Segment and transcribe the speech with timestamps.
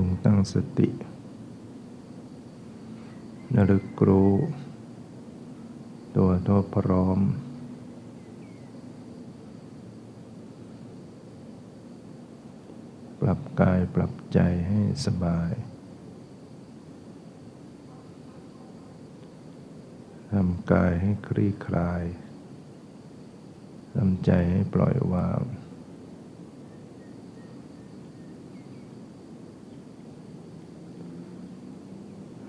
[0.00, 0.88] พึงตั้งสติ
[3.54, 4.32] นรึกรู้
[6.16, 7.18] ตัวทั่วพร้อม
[13.20, 15.52] ปรับกายปรับใจให้สบาย
[20.32, 22.02] ทำกายให้คลี่คลาย
[23.94, 25.42] ทำใจให้ปล่อยวาง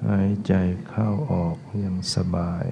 [0.10, 0.54] หายใจ
[0.90, 2.66] เข้าออกอย่างสบาย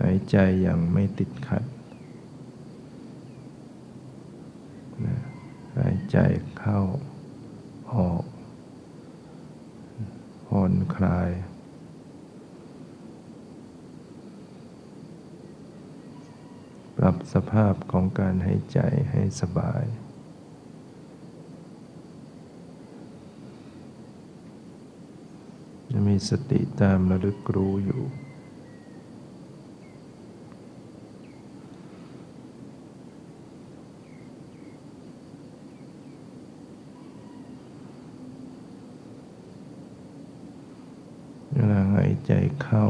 [0.00, 1.64] หายใจอย่างไม่ติดขัด
[5.76, 6.18] หายใจ
[6.58, 6.80] เข้า
[7.94, 8.24] ออก
[10.46, 11.30] ผ่อนคลาย
[16.96, 17.74] ปรับสภาพ
[18.08, 19.84] ของการหายใจให้สบาย
[25.90, 28.02] จะมีสติตามระลึกรู้อยู่
[41.52, 42.86] เวลาหายใจเข้า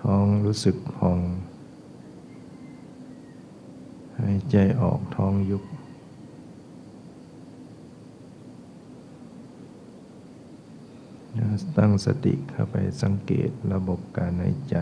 [0.00, 1.20] ท้องรู้สึกพอง
[4.20, 5.62] หายใจออกท้อง ยุบ
[11.78, 14.76] ตั้งสติเข้าไปสังเกตระบบการหายใจ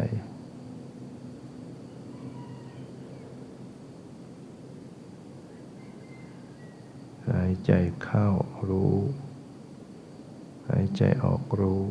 [7.30, 7.72] หายใจ
[8.02, 8.26] เข้า
[8.68, 8.96] รู้
[10.70, 11.82] หายใจออกรู้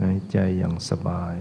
[0.00, 1.36] หายใจอย่างสบาย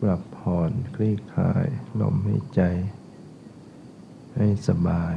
[0.00, 1.66] ปรับผ่อนคลี่คลาย
[2.00, 2.62] ลมหายใจ
[4.36, 5.16] ให้สบาย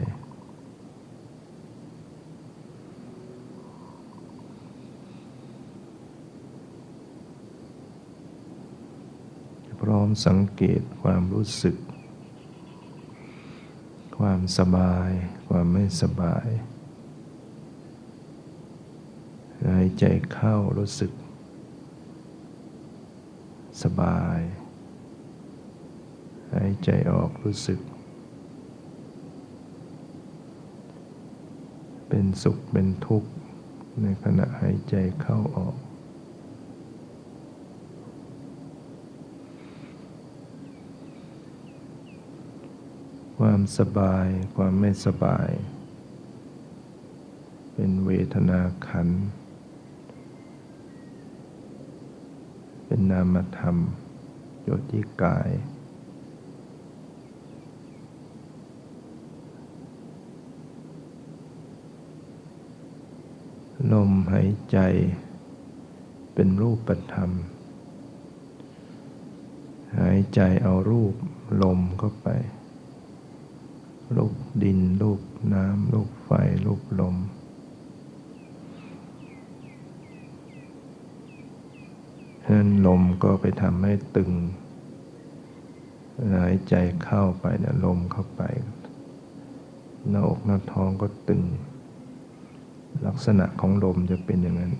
[9.81, 11.75] พร้อมสังเกตความรู้สึก
[14.39, 15.11] ความสบาย
[15.47, 16.47] ความไม่สบาย
[19.67, 21.11] หายใจเข้ารู้สึก
[23.83, 24.39] สบาย
[26.53, 27.79] หายใจออกรู้สึก
[32.07, 33.29] เป็นสุขเป็นทุกข์
[34.01, 35.75] ในขณะหายใจเข้าออก
[43.59, 44.27] ความสบาย
[44.57, 45.49] ความไม่สบาย
[47.73, 49.07] เป็นเวทนาขัน
[52.85, 53.77] เป็นนามธรรม
[54.63, 55.49] โยติกาย
[63.91, 64.77] ลมหายใจ
[66.33, 67.31] เป็นรูปธรรม
[69.99, 71.13] หายใจเอารูป
[71.61, 72.29] ลมเข้าไป
[74.63, 75.21] ดินลูก
[75.53, 76.29] น้ำลูกไฟ
[76.65, 77.15] ลูกลม
[82.49, 84.31] นั้นลมก็ไปทำให้ตึง
[86.35, 88.41] หายใจเข้าไปเนี่ยลมเข้าไป
[90.09, 91.43] หน้าอกหน้าท้องก็ตึง
[93.05, 94.73] ลักษณะของลมจะเป็นอย่างนั้น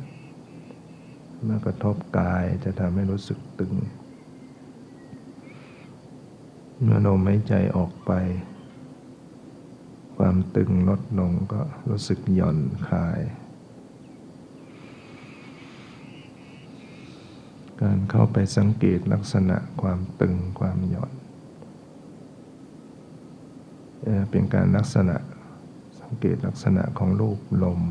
[1.44, 3.74] เมื่อกระทบกายจะทำให้รู้สึกตึง
[6.82, 8.12] เมื่อลมหายใจออกไป
[10.22, 12.58] ความตึงลดลงก็รู้สึกหย่อน
[12.88, 13.20] คลาย
[17.82, 21.14] การเข้าไปสังเกตลักษณะความตึงความหย่อน
[24.30, 25.16] เป็นการลักษณะ
[26.02, 27.82] สังเกตลักษณะของรูปลม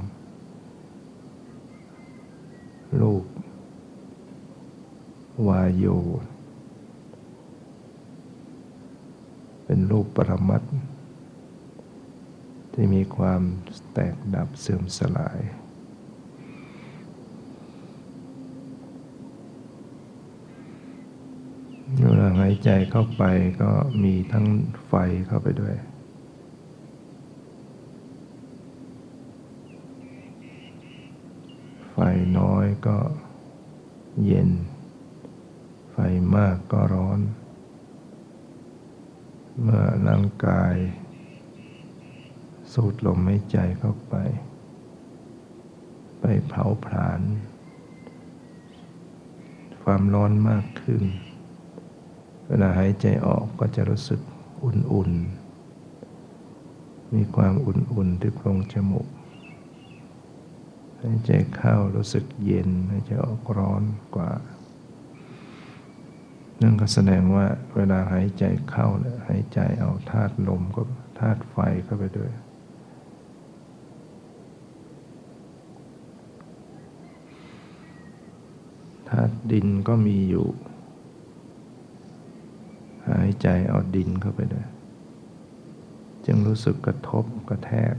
[3.00, 3.25] รูป
[5.49, 5.85] วายโย
[9.64, 10.73] เป็นรูปปรมัตถ์
[12.81, 13.43] ที่มีความ
[13.93, 15.39] แตกดับเสื่อมสลาย
[22.07, 23.23] เวลาหายใจเข้าไป
[23.61, 23.71] ก็
[24.03, 24.47] มีทั้ง
[24.87, 24.93] ไฟ
[25.27, 25.75] เข้าไปด้วย
[31.91, 31.97] ไฟ
[32.39, 32.99] น้อยก็
[34.25, 34.51] เย็น
[35.91, 35.97] ไฟ
[36.37, 37.21] มากก็ร้อน
[39.61, 40.75] เมื่อร่างกาย
[42.73, 44.15] สูดลมหายใจเข้าไป
[46.20, 47.20] ไปเผาผลาญ
[49.82, 51.03] ความร้อนมากขึ้น
[52.49, 54.20] เวลาหายใจออกก็จะรู้สึก
[54.65, 59.09] อุ่นๆ มีความอุ่นๆที่โพรงจมูก
[61.03, 63.82] หายใจเข้ารู้สึกเย็น หายใจออกร้อน
[64.17, 64.31] กว่า
[66.62, 70.82] นั่นก็แสดงว่าเวลาหายใจเข้าเนี่ยหายใจเอาธาตุลมก็
[71.19, 72.31] ธาตุไฟเข้าไปด้วย
[79.07, 79.07] ธาตุ
[79.53, 80.47] ดินก็มีอยู่
[83.09, 84.67] หายใจเอาดินเข้าไปด้วย
[86.26, 87.94] จึงรู้สึกกระทบกระแทก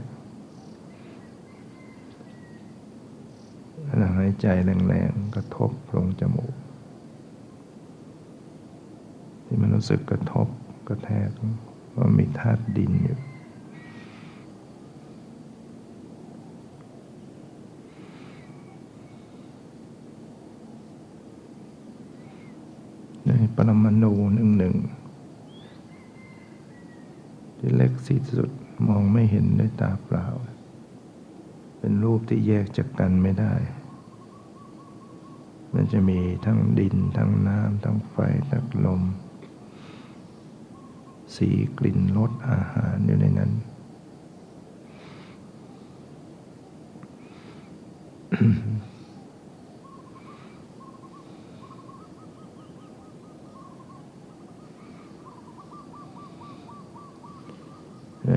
[3.88, 6.54] ขณะหายใจแรงๆกระทบโพรงจมูก
[9.44, 10.46] ที่มันรู้สึกกระทบ
[10.88, 11.28] กระแทก
[11.96, 13.18] ว่ามีธาตุดินอยู่
[23.26, 24.76] ในป รมาณูหนึ่งหนึ่ง
[27.58, 28.50] ที่เล็กที่สุด
[28.86, 30.26] มองไม่เห็นด้วยตาเปล่า
[31.78, 33.54] เป็นรูปที่แยกจากกันไม่ได้
[35.74, 38.16] มันจะมีทั้งดิน ทั้งน้ำ ทั้งไฟ
[38.50, 39.02] ทั้งลม
[41.34, 41.48] สี
[41.78, 43.50] กลิ่นรสอาหารอยู่ในนั้น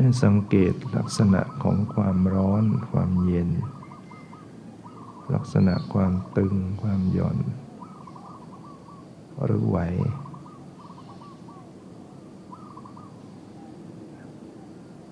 [0.04, 3.50] ให้สังเกตลักษณะของความร้อน ความเย็น
[5.34, 7.38] ลักษณะความตึง ความหย่อน
[9.44, 9.78] หรือไหว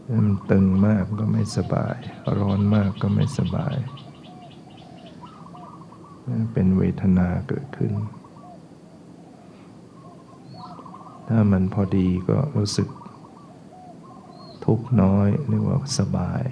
[0.09, 1.97] มันตึงมากก็ไม่สบาย
[2.37, 3.75] ร้อนมากก็ไม่สบาย
[6.53, 7.93] เป็นเวทนาเกิดขึ้น
[11.27, 12.89] ถ้ามันพอดีก็รู้สึก
[14.65, 16.43] ทุกน้อยเรียกว่าสบาย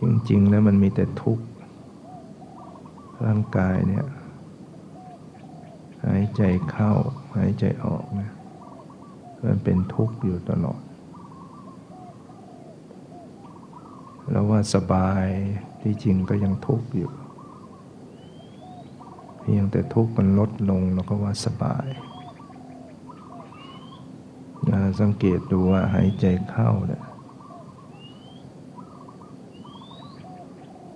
[0.00, 1.44] จริง ๆ แล้วมันมีแต่ทุกข์
[3.26, 4.06] ร่างกายเนี่ย
[6.04, 6.92] หายใจเข้า
[7.36, 8.30] หายใจออกนะ
[9.44, 10.80] มันเป็นทุกข์อยู่ตลอด
[14.30, 15.26] แล้วว่าสบาย
[15.80, 17.10] ที่จริงก็ยังทุกข์อยู่
[19.40, 21.86] เพียงแต่ทุกข์มันลดลงแล้วก็ว่าสบาย
[25.00, 27.04] สังเกตดูว่าหายใจเข้าเนี่ย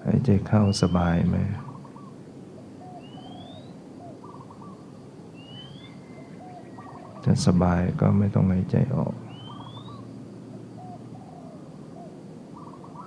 [0.07, 1.37] หายใจเข้าสบายไหม
[7.25, 9.15] ถ้าสบายก็ไม่ต้องหายใจออก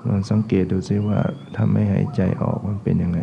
[0.07, 1.19] ลองสังเกตดูซิว่า
[1.55, 3.21] ถ้าไม่หายใจออกมันเป็นยังไง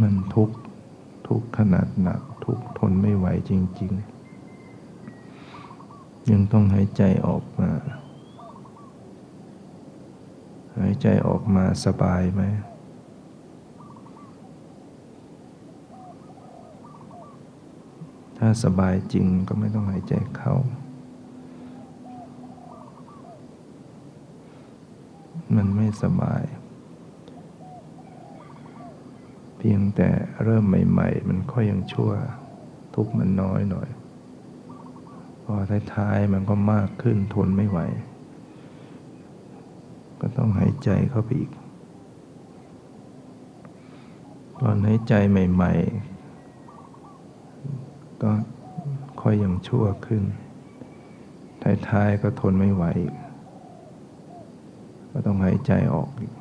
[0.00, 0.56] มันทุกข์
[1.26, 3.92] ทุกข์ขนาดหนัก ทุกข์ทนไม่ไหวจริง
[5.10, 7.70] ๆ ยังต้องหายใจออกมา
[10.78, 12.42] หายใจออกมาสบายไหม
[18.38, 20.54] ถ้าสบายจริงก็ไม่ต้องหายใจเข้า
[25.56, 26.42] มันไม่สบาย
[29.58, 30.08] เพียงแต่
[30.44, 32.10] เริ่มใหม่ ๆ มันค่อยยังชั่ว
[32.94, 33.88] ทุกมันน้อยหน่อย
[35.44, 35.54] พอ
[35.94, 37.78] ท้ายๆมันก็มากขึ้นทนไม่ไหว
[40.20, 41.50] ก็ต้องหายใจเข้าไปอีก
[44.60, 45.72] ตอนหายใจใหม่
[47.38, 48.30] ๆ ก็
[49.22, 50.22] ค่อยยังชั่วขึ้น
[51.88, 52.84] ท้ายๆก็ทนไม่ไหว
[55.12, 56.32] ก็ต้องหายใจออกอีก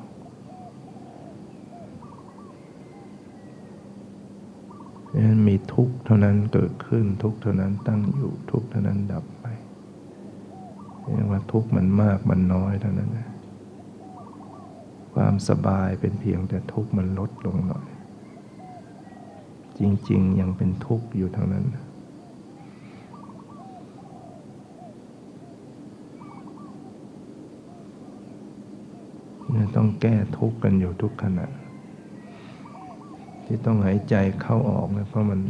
[5.24, 9.46] นั้นมีทุกข์เท่านั้นเกิดขึ้น ทุกข์เท่านั้นตั้งอยู่ทุกข์เท่านั้นดับไป
[11.02, 13.30] เรียกว่าทุกข์มันมากมันน้อยเท่านั้นนะ
[15.14, 17.88] ความสบายเป็นเพียงแต่ทุกข์มันลดลงหน่อย
[19.80, 21.66] จริง ๆ ยังเป็นทุกข์อยู่ท่านั้น
[29.76, 31.48] ต้องแก้ทุกข์กันอยู่ทุกขณะ
[33.46, 35.42] ที่ต้องหายใจเข้าออกเนะเพราะมัน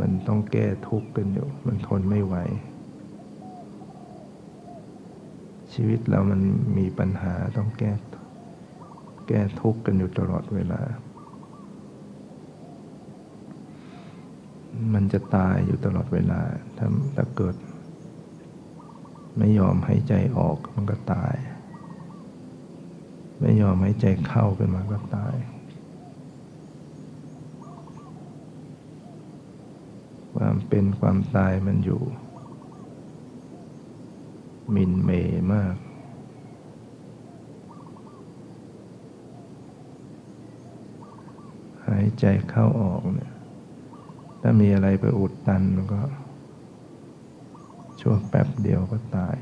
[0.00, 2.36] มันต้องแก้ทุกข์กันอยู่ มันทนไม่ไหว
[5.72, 6.40] ชชีวิตเรามัน
[6.78, 7.92] มีปัญหาต้องแก้
[9.28, 10.80] แก้ทุกข์กันอยู่ตลอดเวลา
[14.94, 16.40] มันจะตายอยู่ตลอดเวลา
[16.78, 17.56] ถ้าถ้าเกิด
[19.38, 21.34] ไม่ยอมหายใจออกมันก็ตาย
[23.40, 25.34] ไม่ยอมหายใจเข้าขึ้นมาก็ตาย
[30.36, 32.02] ความเป็นความตายมันอยู่
[34.74, 35.10] มินเม
[35.52, 35.74] มาก
[41.86, 43.32] หายใจเข้าออกเนี่ย
[44.40, 46.02] ถ้ามีอะไรไปอุดตันมันก็
[48.00, 49.36] ช่วงแป๊บเดียวก็ตาย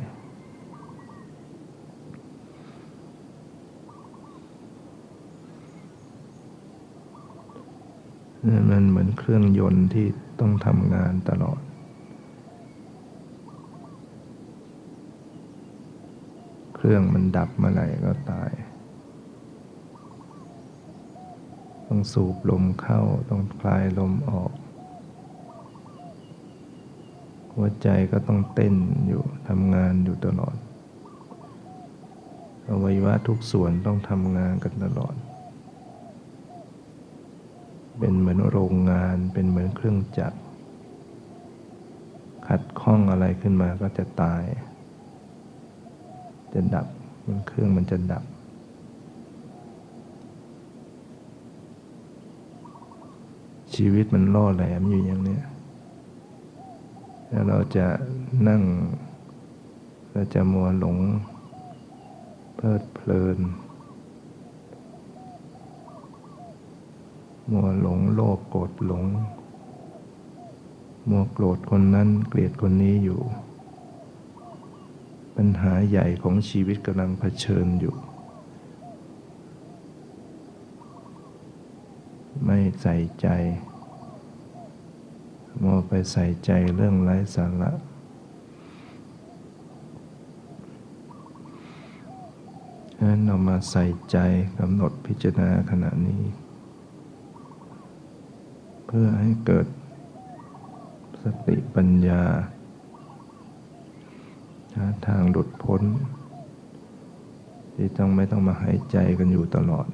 [8.70, 10.06] มันเหมือนเครื่องยนต์ที่
[10.40, 11.60] ต้องทำงานตลอด
[16.74, 18.50] เครื่องมันดับเมื่อไหร่ก็ตาย
[21.86, 24.52] ต้องสูบลมเข้าต้องคลายลมออก
[27.54, 28.74] หัวใจก็ต้องเต้น
[29.08, 30.56] อยู่ทำงานอยู่ตลอด
[32.68, 35.14] อวัยวะทุกส่วนต้องทำงานกันตลอด
[37.98, 40.38] เป็นเหมือนโรงงาน เป็นเหมือนเครื่องจักร
[42.46, 44.42] ขัดข้องอะไรขึ้นมาก็จะตาย
[46.52, 46.86] จะดับ
[47.26, 48.24] มันเครื่องมันจะดับ
[53.74, 55.40] ชีวิตมันล่อแหลมอยู่อย่างนี้
[57.28, 57.86] แล้วเราจะ
[58.48, 58.62] นั่ง
[60.12, 60.98] เราจะมัวหลง
[62.56, 63.38] เพลิดเพลิน
[67.50, 69.04] มัวหลงโลภโกรธหลง
[71.08, 73.20] มัวโกรธคนนั้นเกลียดคนนี้อยู่
[75.36, 77.94] ปัญหาใหญ่ของชีวิตกำลังเผชิญอยู่
[82.44, 83.28] ไม่ใส่ใจ
[85.62, 87.72] มัวไปใส่ใจเรื่องไร้สาระ
[92.94, 94.18] ฉะนั้นเรามาใส่ใจ
[94.58, 96.22] กำหนดพิจารณาขณะนี้
[98.86, 99.66] เพื่อให้เกิด
[101.22, 102.22] สติปัญญา
[104.76, 105.82] หาทางหลุดพ้น
[107.74, 109.88] ที่ต้องไม่ต้องมาหายใจกันอยู่ตลอด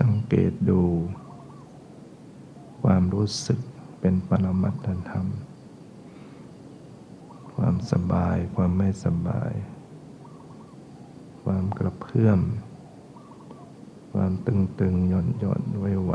[0.00, 0.80] สังเกตดู
[2.82, 3.60] ความรู้สึก
[4.00, 5.26] เป็นปรมัตถธรรม
[7.60, 9.52] ความสบาย ความไม่สบาย
[11.42, 12.40] ความกระเพื่อม
[14.12, 16.12] ความตึงตึงหย่อนหย่อนไวไว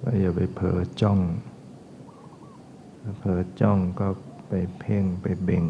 [0.00, 1.20] ก็อย่าไปเผลอจ้อง
[3.18, 4.08] เผลอจ้องก็
[4.48, 5.64] ไปเพ่งไปเบ่ง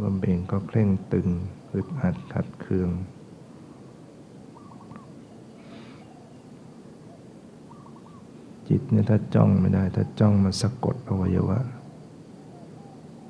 [0.00, 1.28] ว่าเบ่งก็เคร่งตึง
[1.72, 2.90] อึดอัดขัดเคือง
[8.68, 11.58] จิตเนี่ยถ้าจ้องไม่ได้ ถ้าจ้องมันสะกดอวัยวะ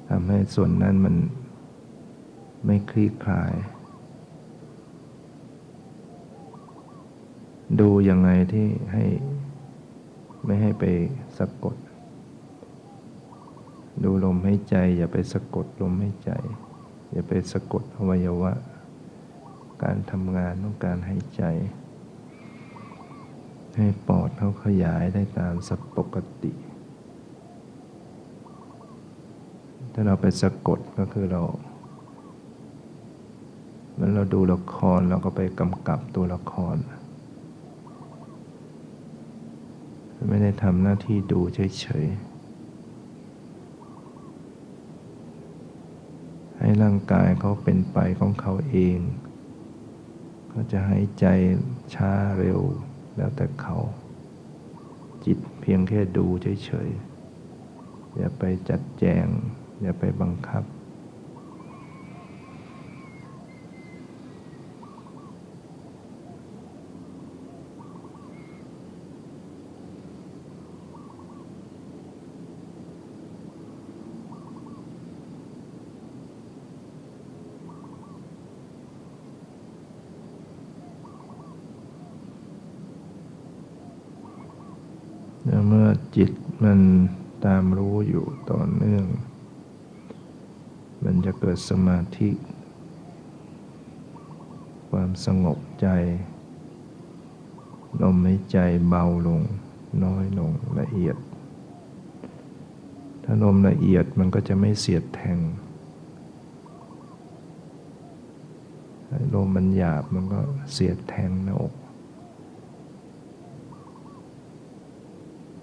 [0.08, 1.16] ทำให้ส่วนนั้นมัน
[2.64, 3.52] ไม่คลี่คลาย
[7.80, 9.04] ดูยังไงที่ให้
[10.44, 10.84] ไม่ให้ไป
[11.38, 11.76] สะกด
[14.04, 16.30] ดูลมให้ใจ อย่าไปสะกดลมให้ใจ
[17.12, 18.52] อย่าไปสะกดอวัยวะ
[19.82, 21.44] การทำงานของการให้ใจ
[23.76, 26.52] ให้ปอดเขาขยายได้ตามสัปกติ
[29.92, 31.42] ถ้าเราไปสะกดก็คือเรา
[33.94, 36.76] เมื่อเราดูละครเราก็ไปกำกับตัวละคร
[40.28, 42.34] ไม่ได้ทำหน้าที่ดูเฉยๆ
[46.58, 48.98] ให้ร่างกายเขาเป็นไปของเขาเอง
[50.48, 51.26] เขาจะหายใจ
[51.94, 52.60] ช้าเร็ว
[53.16, 53.76] แล้วแต่เขา
[55.24, 59.26] จิตเพียงแค่ดูเฉยๆ อย่าไปจัดแจง
[59.82, 60.64] อย่าไปบังคับ
[85.68, 86.30] เมื่อ จิต
[86.62, 86.80] มัน
[87.44, 89.06] ตามรู้อยู่ต่อเนื่อง
[91.04, 92.30] มันจะเกิดสมาธิ
[94.90, 95.88] ความสงบใจ
[98.02, 99.42] ลมหายใจเบาลง
[100.04, 101.16] น้อยลงละเอียด
[103.24, 105.38] ถ้าลมละเอียดมันก็จะไม่เสียดแทง
[109.34, 110.40] ลมมันหยาบมันก็
[110.72, 111.74] เสียดแทงหน้าอก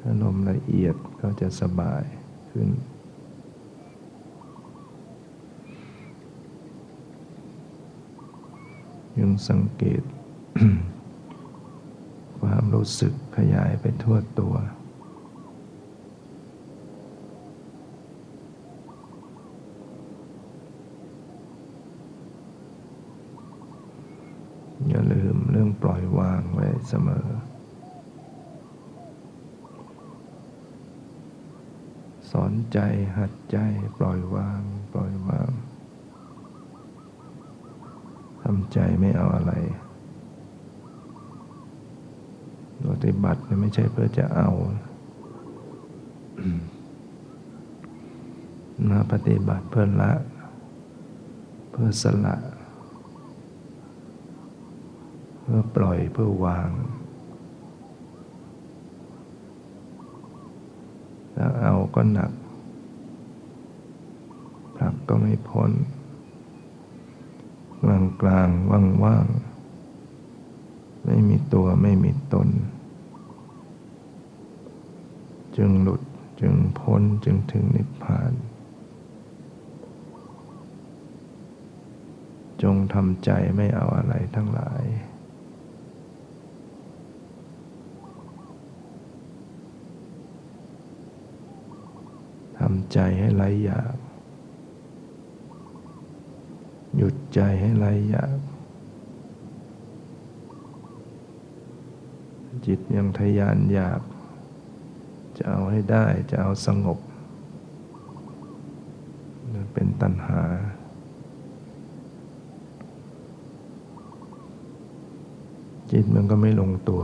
[0.01, 2.03] ถ้าลมละเอียดก็จะสบาย
[2.51, 2.70] ขึ้น
[9.20, 10.03] ยังสังเกต
[12.39, 14.55] ความรู้สึกขยายไปทั่วตัว
[24.91, 27.27] ย่าลืมเรื่องปล่อยวางไว้เสมอ
[32.31, 32.79] สอน ใจ
[33.17, 33.57] หัดใจ
[33.97, 34.61] ปล่อยวาง
[34.93, 35.49] ปล่อยวาง
[38.41, 39.53] ทำใจไม่เอาอะไร
[42.89, 44.49] ปฏิบัติไม่ใช่เพื่อจะเอา
[48.89, 50.11] มาปฏิบัติเพื่อละ
[51.71, 52.35] เพื่อสละ
[55.41, 56.69] เพื่อปล่อยเพื่อวาง
[61.35, 62.31] ถ้าเอาก็หนัก
[65.13, 65.71] ก็ไม่พ้น
[67.81, 69.25] กลางกลางว่างว่าง
[71.05, 72.47] ไม่มีตัวไม่มีตน
[75.57, 76.01] จึงหลุด
[76.41, 78.31] จึงพ้นจึงถึงนิพพาน
[82.61, 84.83] จงทำใจไม่เอาอะไรทั้งหลาย
[92.59, 93.95] ทำใจให้ไร้อยาก
[96.95, 98.37] หยุดใจให้ไร้อยาก
[102.65, 104.01] จิตยังทยานอยาก
[105.37, 106.99] จะเอาให้ได้จะเอาสงบ
[109.53, 110.41] นั่นเป็นตัณหา
[115.91, 117.03] จิตมันก็ไม่ลงตัว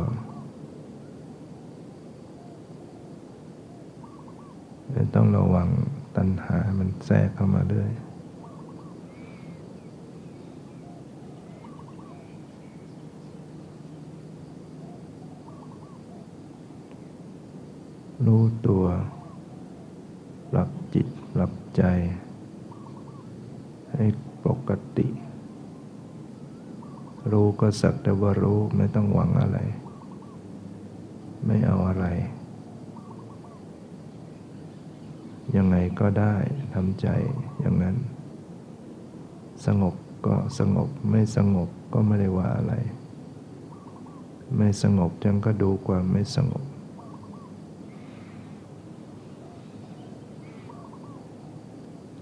[5.15, 5.69] ต้องระวัง
[6.17, 7.89] ตัณหามันแทรกเข้ามาด้วย
[18.27, 18.85] รู้ตัว
[20.51, 21.83] ปรับจิต ปรับใจ
[23.93, 24.05] ให้
[24.45, 25.07] ปกติ
[27.31, 29.59] รู้ก็สักแต่ว่ารู้ไม่ต้องหวังอะไร
[31.45, 32.05] ไม่เอาอะไร
[35.55, 36.35] ยังไงก็ได้
[36.73, 37.07] ทำใจ
[37.59, 37.95] อย่างนั้น
[39.65, 42.73] สงบก็สงบไม่สงบก็ไม่ได้ว่าอะไร
[44.57, 46.63] ไม่สงบจังก็ดูความไม่สงบ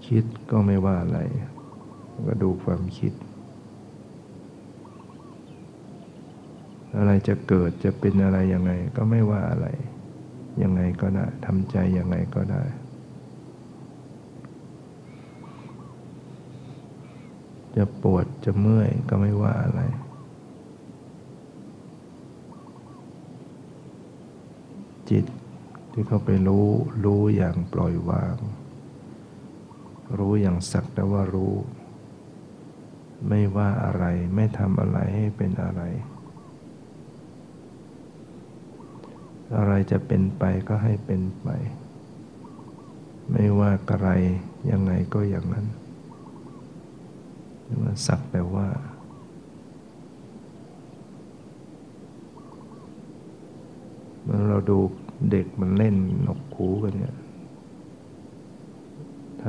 [0.06, 1.20] คิดก็ไม่ว่าอะไร
[2.26, 3.12] ก็ดูความคิด
[6.96, 9.66] อะไรจะเกิดจะเป็นอะไรยังไง ก็ไม่ว่าอะไร
[10.62, 12.62] ยังไงก็ได้ทำใจยังไงก็ได้
[17.76, 19.80] จะปวดจะเมื่อยก็ไม่ว่าอะไร
[25.10, 25.24] จิต
[25.92, 26.66] ที่เข้าไปรู้
[27.04, 28.36] รู้อย่างปล่อยวาง
[30.18, 31.54] รู้อย่างสักแต่ว่ารู้
[33.28, 35.82] ไม่ว่าอะไรไม่ทำอะไรให้เป็นอะไร
[39.56, 41.48] อะไรจะเป็นไปก็ให้เป็นไป
[43.30, 44.08] ไม่ว่าอะไร
[44.70, 45.66] ยังไงก็อย่างนั้น
[47.82, 48.68] มันสักแต่ว่า
[54.22, 54.78] เมื่อเราดู
[55.30, 55.94] เด็กมันเล่น
[56.26, 57.16] นกคูกันเนี่ย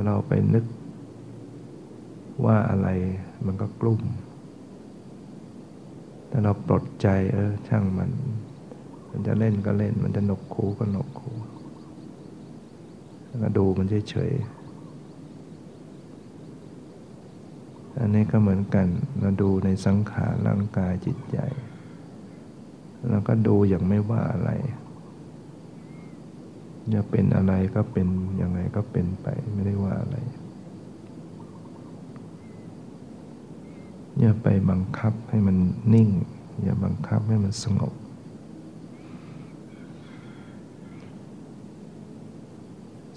[0.00, 0.64] ้าเราไปนึก
[2.44, 2.88] ว่าอะไร
[3.46, 4.00] มันก็กลุ่ม
[6.30, 8.10] ถ้าเราปลดใจเออช่างมัน
[9.10, 11.32] มันจะเล่นก็เล่น มันจะหนกคูก็หนกคู
[13.38, 18.86] แล้วดูมันเฉยๆอันนี้ก็เหมือนกัน
[19.20, 21.38] เราดูในสังขารร่างกายจิตใจ
[23.10, 24.52] เราก็ดูอย่างไม่ว่าอะไร
[26.94, 28.08] จะเป็นอะไรก็เป็น
[28.40, 30.16] ยังไงก็เป็นไปไม่ได้ว่าอะไร
[34.20, 35.56] อย่าไปบังคับให้มัน
[35.94, 36.08] นิ่ง
[36.62, 37.94] อย่าบังคับให้มันสงบ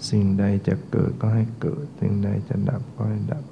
[0.08, 3.44] สิ่งใดจะเกิดก็ให้เกิด สิ่งใดจะดับก็ให้ดับ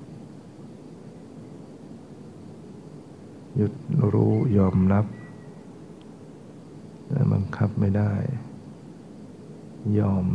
[3.56, 3.72] หยุด
[4.12, 5.06] รู้ยอมรับ
[7.11, 8.12] และบังคับไม่ได้
[9.99, 10.27] ยอม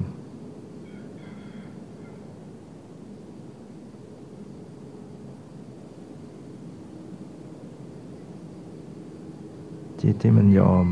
[10.02, 10.86] จิตที่มันยอม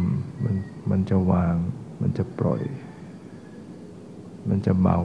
[0.44, 0.56] มัน
[0.90, 1.56] มันจะวาง
[2.02, 2.64] มันจะปล่อย
[4.50, 5.00] มันจะเบา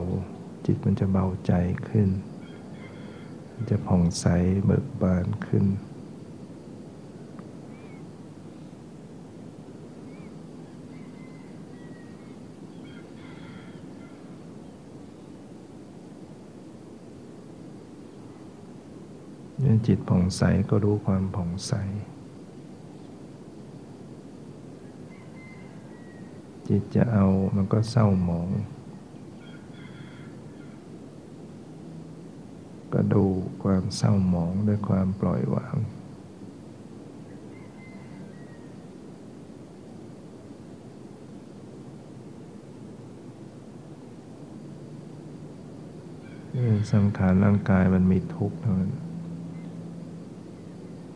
[0.65, 1.53] จิตมันจะเบาใจ
[1.89, 2.09] ขึ้น
[3.53, 4.25] มันจะผ่องใส
[4.65, 5.65] เบิกบานขึ้น
[19.87, 21.73] จิตผ่องใสก็รู้ความผ่องใส
[26.67, 28.49] จิตจะเอามันก็เศร้าหมอง
[32.93, 33.25] ก็ดู
[33.63, 35.77] ความเศร้าหมองด้วยความปล่อยวาง
[46.93, 49.08] สังขารร่างกายมันมีทุกข์เท่านั้น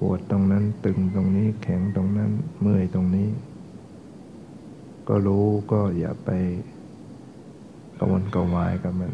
[0.05, 3.29] ปวดตรงนั้นตึงตรงนี้แข็งตรงนั้นเมื่อยตรงนี้
[5.07, 6.29] ก็รู้ก็อย่าไป
[7.99, 9.13] กวนกวายกับมัน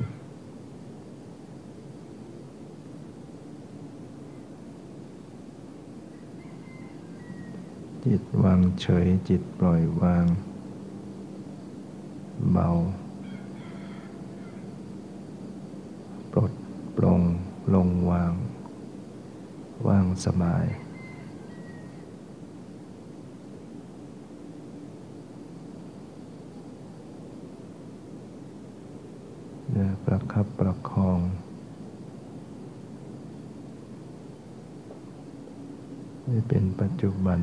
[8.06, 10.26] จิตวางเฉยจิตปล่อยวาง
[12.52, 12.68] เบา
[16.32, 16.52] ปลด
[16.98, 17.22] ปลง
[17.74, 18.34] ลงวาง
[19.88, 20.66] ว่าง สบาย
[29.72, 31.20] เนี่ยประคับประคอง
[36.30, 37.40] นี่เป็นปัจจุบัน